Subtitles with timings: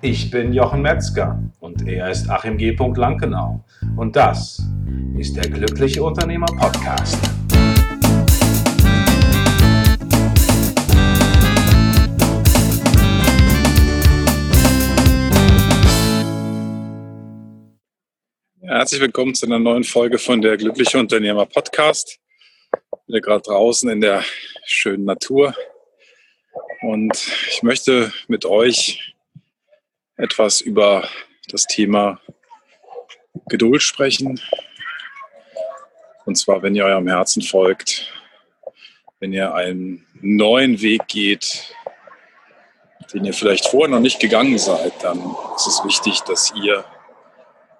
[0.00, 2.70] Ich bin Jochen Metzger und er ist Achim G.
[2.70, 3.64] Lankenau.
[3.96, 4.62] Und das
[5.18, 7.18] ist der Glückliche Unternehmer Podcast.
[18.60, 22.20] Herzlich willkommen zu einer neuen Folge von der Glückliche Unternehmer Podcast.
[22.72, 24.22] Ich bin gerade draußen in der
[24.64, 25.56] schönen Natur
[26.82, 27.16] und
[27.50, 29.16] ich möchte mit euch
[30.18, 31.08] etwas über
[31.48, 32.20] das Thema
[33.48, 34.40] Geduld sprechen.
[36.26, 38.12] Und zwar, wenn ihr eurem Herzen folgt,
[39.20, 41.74] wenn ihr einen neuen Weg geht,
[43.14, 45.18] den ihr vielleicht vorher noch nicht gegangen seid, dann
[45.56, 46.84] ist es wichtig, dass ihr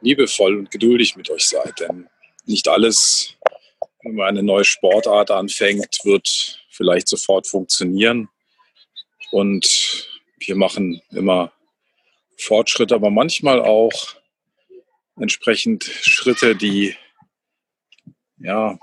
[0.00, 1.80] liebevoll und geduldig mit euch seid.
[1.80, 2.08] Denn
[2.46, 3.34] nicht alles,
[4.02, 8.28] wenn man eine neue Sportart anfängt, wird vielleicht sofort funktionieren.
[9.30, 10.08] Und
[10.38, 11.52] wir machen immer
[12.40, 14.16] Fortschritte, aber manchmal auch
[15.20, 16.96] entsprechend Schritte, die
[18.38, 18.78] ja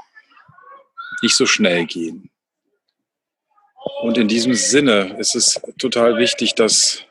[1.22, 2.30] nicht so schnell gehen.
[4.02, 7.04] Und in diesem Sinne ist es total wichtig, dass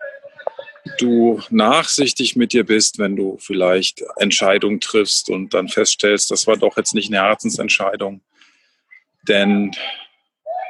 [0.99, 6.57] du nachsichtig mit dir bist, wenn du vielleicht Entscheidungen triffst und dann feststellst, das war
[6.57, 8.21] doch jetzt nicht eine Herzensentscheidung.
[9.29, 9.73] Denn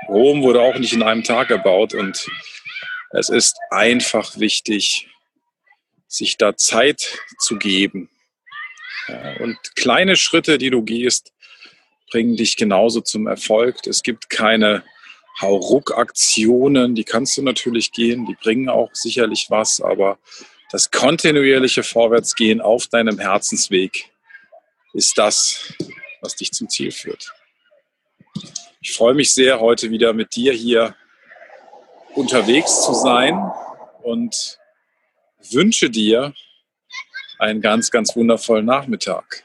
[0.09, 2.27] Rom wurde auch nicht in einem Tag erbaut und
[3.11, 5.09] es ist einfach wichtig,
[6.09, 8.11] sich da Zeit zu geben.
[9.41, 11.33] Und kleine Schritte, die du gehst,
[12.11, 13.87] bringen dich genauso zum Erfolg.
[13.87, 14.85] Es gibt keine
[15.41, 20.19] Hauruck-Aktionen, die kannst du natürlich gehen, die bringen auch sicherlich was, aber
[20.71, 24.11] das kontinuierliche Vorwärtsgehen auf deinem Herzensweg
[24.95, 25.75] ist das,
[26.21, 27.33] was dich zum Ziel führt.
[28.81, 30.95] Ich freue mich sehr, heute wieder mit dir hier
[32.15, 33.39] unterwegs zu sein
[34.03, 34.59] und
[35.51, 36.35] wünsche dir
[37.39, 39.45] einen ganz, ganz wundervollen Nachmittag.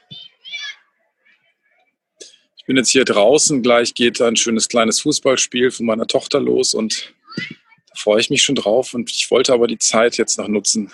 [2.56, 6.74] Ich bin jetzt hier draußen, gleich geht ein schönes kleines Fußballspiel von meiner Tochter los
[6.74, 10.48] und da freue ich mich schon drauf und ich wollte aber die Zeit jetzt noch
[10.48, 10.92] nutzen,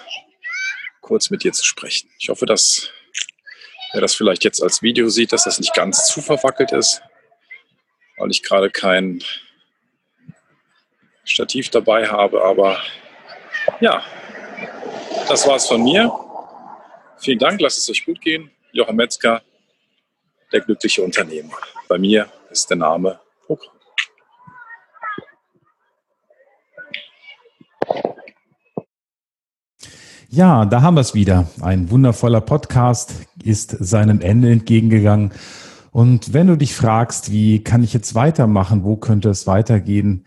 [1.00, 2.10] kurz mit dir zu sprechen.
[2.18, 2.90] Ich hoffe, dass
[3.92, 7.02] wer das vielleicht jetzt als Video sieht, dass das nicht ganz zu verwackelt ist,
[8.16, 9.22] weil ich gerade kein
[11.24, 12.82] Stativ dabei habe, aber
[13.80, 14.02] ja,
[15.28, 16.10] das war's von mir.
[17.18, 18.50] Vielen Dank, lasst es euch gut gehen.
[18.72, 19.42] Jochen Metzger,
[20.52, 21.54] der glückliche Unternehmer.
[21.88, 23.74] Bei mir ist der Name Programm.
[30.30, 31.48] Ja, da haben wir es wieder.
[31.60, 35.32] Ein wundervoller Podcast ist seinem Ende entgegengegangen.
[35.90, 40.26] Und wenn du dich fragst, wie kann ich jetzt weitermachen, wo könnte es weitergehen,